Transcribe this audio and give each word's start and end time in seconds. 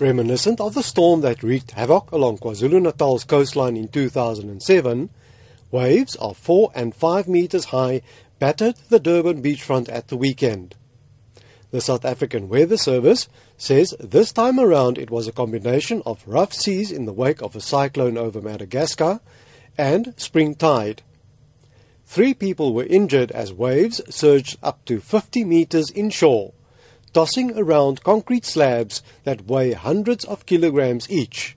Reminiscent 0.00 0.62
of 0.62 0.72
the 0.72 0.82
storm 0.82 1.20
that 1.20 1.42
wreaked 1.42 1.72
havoc 1.72 2.10
along 2.10 2.38
KwaZulu-Natal's 2.38 3.24
coastline 3.24 3.76
in 3.76 3.88
2007, 3.88 5.10
waves 5.70 6.14
of 6.14 6.38
4 6.38 6.72
and 6.74 6.94
5 6.94 7.28
meters 7.28 7.66
high 7.66 8.00
battered 8.38 8.76
the 8.88 8.98
Durban 8.98 9.42
beachfront 9.42 9.92
at 9.92 10.08
the 10.08 10.16
weekend. 10.16 10.74
The 11.70 11.82
South 11.82 12.06
African 12.06 12.48
Weather 12.48 12.78
Service 12.78 13.28
says 13.58 13.94
this 14.00 14.32
time 14.32 14.58
around 14.58 14.96
it 14.96 15.10
was 15.10 15.28
a 15.28 15.32
combination 15.32 16.02
of 16.06 16.26
rough 16.26 16.54
seas 16.54 16.90
in 16.90 17.04
the 17.04 17.12
wake 17.12 17.42
of 17.42 17.54
a 17.54 17.60
cyclone 17.60 18.16
over 18.16 18.40
Madagascar 18.40 19.20
and 19.76 20.14
spring 20.16 20.54
tide. 20.54 21.02
Three 22.06 22.32
people 22.32 22.72
were 22.72 22.86
injured 22.86 23.32
as 23.32 23.52
waves 23.52 24.00
surged 24.08 24.56
up 24.62 24.82
to 24.86 24.98
50 24.98 25.44
meters 25.44 25.90
inshore 25.90 26.54
tossing 27.12 27.58
around 27.58 28.02
concrete 28.02 28.44
slabs 28.44 29.02
that 29.24 29.46
weigh 29.46 29.72
hundreds 29.72 30.24
of 30.24 30.46
kilograms 30.46 31.10
each. 31.10 31.56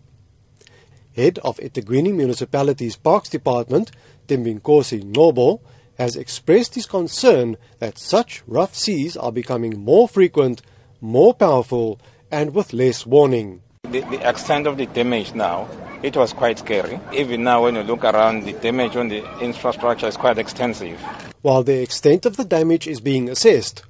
Head 1.16 1.40
of 1.40 1.58
eThekwini 1.58 2.14
Municipality's 2.14 2.96
Parks 2.96 3.30
Department, 3.30 3.92
Tembinkosi 4.28 5.04
Nobo, 5.04 5.62
has 5.98 6.16
expressed 6.16 6.74
his 6.76 6.88
concern 6.88 7.58
that 7.80 8.00
such 8.00 8.42
rough 8.48 8.74
seas 8.74 9.16
are 9.16 9.32
becoming 9.32 9.84
more 9.84 10.08
frequent, 10.08 10.62
more 11.00 11.34
powerful, 11.34 12.00
and 12.32 12.56
with 12.56 12.74
less 12.74 13.06
warning. 13.06 13.62
The, 13.84 14.02
the, 14.02 14.28
extent 14.28 14.66
of 14.66 14.78
the 14.78 14.88
damage 14.88 15.36
now, 15.36 15.68
it 16.02 16.18
was 16.18 16.34
quite 16.34 16.58
scary. 16.58 17.00
Even 17.14 17.44
now, 17.44 17.64
when 17.64 17.76
you 17.76 17.84
look 17.84 18.04
around, 18.04 18.44
the 18.44 18.54
damage 18.54 18.96
on 18.96 19.10
the 19.10 19.24
infrastructure 19.40 20.08
is 20.08 20.18
quite 20.18 20.40
extensive. 20.40 21.00
While 21.42 21.64
the 21.64 21.82
extent 21.82 22.26
of 22.26 22.38
the 22.38 22.46
damage 22.46 22.88
is 22.88 23.02
being 23.02 23.30
assessed, 23.30 23.84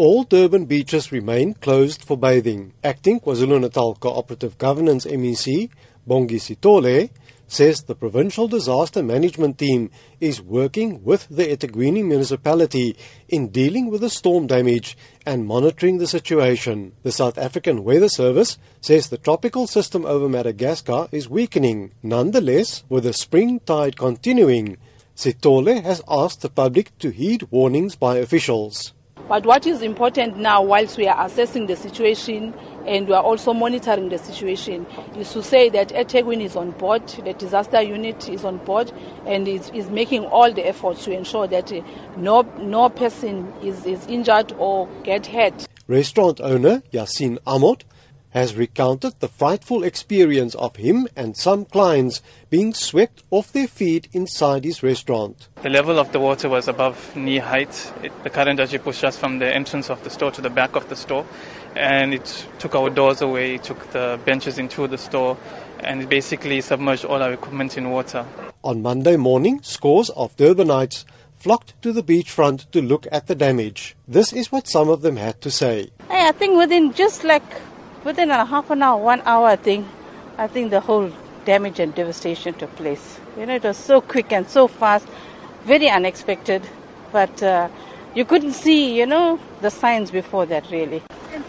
all 0.00 0.24
Durban 0.24 0.64
beaches 0.64 1.12
remain 1.12 1.52
closed 1.52 2.02
for 2.02 2.16
bathing. 2.16 2.72
Acting 2.82 3.20
KwaZulu-Natal 3.20 3.96
Cooperative 3.96 4.56
Governance 4.56 5.04
MEC, 5.04 5.68
Bongi 6.08 6.40
Sitole, 6.40 7.10
says 7.46 7.82
the 7.82 7.94
provincial 7.94 8.48
disaster 8.48 9.02
management 9.02 9.58
team 9.58 9.90
is 10.18 10.40
working 10.40 11.04
with 11.04 11.28
the 11.28 11.54
eThekwini 11.54 12.02
municipality 12.02 12.96
in 13.28 13.48
dealing 13.48 13.90
with 13.90 14.00
the 14.00 14.08
storm 14.08 14.46
damage 14.46 14.96
and 15.26 15.46
monitoring 15.46 15.98
the 15.98 16.06
situation. 16.06 16.92
The 17.02 17.12
South 17.12 17.36
African 17.36 17.84
Weather 17.84 18.08
Service 18.08 18.56
says 18.80 19.10
the 19.10 19.18
tropical 19.18 19.66
system 19.66 20.06
over 20.06 20.30
Madagascar 20.30 21.08
is 21.12 21.28
weakening. 21.28 21.92
Nonetheless, 22.02 22.84
with 22.88 23.04
the 23.04 23.12
spring 23.12 23.60
tide 23.66 23.98
continuing, 23.98 24.78
Sitole 25.14 25.82
has 25.82 26.00
asked 26.08 26.40
the 26.40 26.48
public 26.48 26.96
to 27.00 27.10
heed 27.10 27.48
warnings 27.50 27.96
by 27.96 28.16
officials. 28.16 28.94
But 29.28 29.46
what 29.46 29.66
is 29.66 29.82
important 29.82 30.36
now, 30.36 30.62
whilst 30.62 30.96
we 30.98 31.06
are 31.06 31.24
assessing 31.24 31.66
the 31.66 31.76
situation 31.76 32.52
and 32.86 33.06
we 33.06 33.14
are 33.14 33.22
also 33.22 33.52
monitoring 33.52 34.08
the 34.08 34.18
situation, 34.18 34.86
is 35.16 35.32
to 35.32 35.42
say 35.42 35.68
that 35.68 35.90
eThekwini 35.90 36.42
is 36.44 36.56
on 36.56 36.72
board, 36.72 37.06
the 37.06 37.32
disaster 37.34 37.80
unit 37.80 38.28
is 38.28 38.44
on 38.44 38.58
board, 38.58 38.92
and 39.26 39.46
is, 39.46 39.70
is 39.70 39.88
making 39.90 40.24
all 40.26 40.52
the 40.52 40.66
efforts 40.66 41.04
to 41.04 41.12
ensure 41.12 41.46
that 41.46 41.72
uh, 41.72 41.80
no, 42.16 42.42
no 42.58 42.88
person 42.88 43.52
is, 43.62 43.86
is 43.86 44.06
injured 44.06 44.52
or 44.58 44.88
get 45.04 45.26
hurt. 45.26 45.66
Restaurant 45.86 46.40
owner 46.40 46.82
Yasin 46.92 47.38
Amot 47.46 47.82
has 48.30 48.56
recounted 48.56 49.18
the 49.20 49.28
frightful 49.28 49.82
experience 49.82 50.54
of 50.54 50.76
him 50.76 51.08
and 51.16 51.36
some 51.36 51.64
clients 51.64 52.22
being 52.48 52.72
swept 52.72 53.22
off 53.30 53.52
their 53.52 53.66
feet 53.66 54.08
inside 54.12 54.64
his 54.64 54.82
restaurant. 54.82 55.48
The 55.62 55.70
level 55.70 55.98
of 55.98 56.12
the 56.12 56.20
water 56.20 56.48
was 56.48 56.68
above 56.68 57.14
knee 57.16 57.38
height. 57.38 57.92
It, 58.02 58.12
the 58.22 58.30
current 58.30 58.60
actually 58.60 58.78
pushed 58.78 59.04
us 59.04 59.16
from 59.16 59.38
the 59.38 59.54
entrance 59.54 59.90
of 59.90 60.02
the 60.04 60.10
store 60.10 60.30
to 60.32 60.40
the 60.40 60.50
back 60.50 60.76
of 60.76 60.88
the 60.88 60.96
store, 60.96 61.26
and 61.76 62.14
it 62.14 62.46
took 62.58 62.74
our 62.74 62.90
doors 62.90 63.20
away, 63.20 63.56
it 63.56 63.64
took 63.64 63.90
the 63.92 64.18
benches 64.24 64.58
into 64.58 64.86
the 64.86 64.98
store, 64.98 65.36
and 65.80 66.02
it 66.02 66.08
basically 66.08 66.60
submerged 66.60 67.04
all 67.04 67.22
our 67.22 67.32
equipment 67.32 67.76
in 67.76 67.90
water. 67.90 68.24
On 68.62 68.82
Monday 68.82 69.16
morning, 69.16 69.60
scores 69.62 70.10
of 70.10 70.36
Durbanites 70.36 71.04
flocked 71.34 71.80
to 71.80 71.92
the 71.92 72.02
beachfront 72.02 72.70
to 72.70 72.82
look 72.82 73.06
at 73.10 73.26
the 73.26 73.34
damage. 73.34 73.96
This 74.06 74.32
is 74.32 74.52
what 74.52 74.68
some 74.68 74.90
of 74.90 75.00
them 75.00 75.16
had 75.16 75.40
to 75.40 75.50
say. 75.50 75.90
Hey, 76.08 76.28
I 76.28 76.32
think 76.32 76.58
within 76.58 76.92
just 76.92 77.24
like 77.24 77.42
within 78.04 78.30
a 78.30 78.44
half 78.44 78.70
an 78.70 78.82
hour, 78.82 79.02
one 79.02 79.22
hour, 79.24 79.46
I 79.48 79.56
think, 79.56 79.86
I 80.38 80.46
think 80.46 80.70
the 80.70 80.80
whole 80.80 81.10
damage 81.44 81.80
and 81.80 81.94
devastation 81.94 82.54
took 82.54 82.74
place. 82.76 83.18
You 83.38 83.46
know, 83.46 83.54
it 83.54 83.64
was 83.64 83.76
so 83.76 84.00
quick 84.00 84.32
and 84.32 84.48
so 84.48 84.68
fast, 84.68 85.06
very 85.64 85.88
unexpected, 85.88 86.62
but 87.12 87.42
uh, 87.42 87.68
you 88.14 88.24
couldn't 88.24 88.52
see, 88.52 88.98
you 88.98 89.06
know, 89.06 89.38
the 89.60 89.70
signs 89.70 90.10
before 90.10 90.46
that 90.46 90.70
really. 90.70 91.02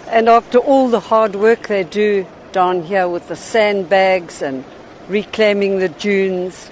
And 0.08 0.30
after 0.30 0.58
all 0.58 0.90
the 0.90 1.00
hard 1.00 1.36
work 1.36 1.68
they 1.68 1.84
do 1.84 2.26
down 2.52 2.84
here 2.84 3.08
with 3.08 3.28
the 3.28 3.36
sandbags 3.36 4.42
and 4.42 4.64
reclaiming 5.08 5.80
the 5.80 5.90
dunes, 5.90 6.70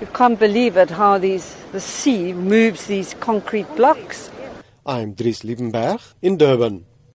you 0.00 0.06
can't 0.08 0.38
believe 0.38 0.76
it 0.76 0.90
how 0.90 1.18
these 1.18 1.56
the 1.72 1.80
sea 1.80 2.32
moves 2.32 2.86
these 2.86 3.14
concrete 3.14 3.68
blocks. 3.76 4.30
I'm 4.84 5.14
Dries 5.14 5.40
Liebenberg 5.42 6.00
in 6.22 6.36
Durban. 6.36 6.84